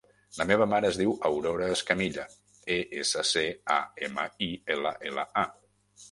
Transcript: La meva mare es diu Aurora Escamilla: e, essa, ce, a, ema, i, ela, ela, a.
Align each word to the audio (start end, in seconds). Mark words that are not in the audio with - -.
La 0.37 0.45
meva 0.51 0.65
mare 0.69 0.87
es 0.91 0.95
diu 0.99 1.11
Aurora 1.27 1.65
Escamilla: 1.73 2.23
e, 2.75 2.77
essa, 3.01 3.25
ce, 3.33 3.43
a, 3.75 3.75
ema, 4.09 4.25
i, 4.47 4.47
ela, 4.77 4.95
ela, 5.11 5.27
a. 5.43 5.45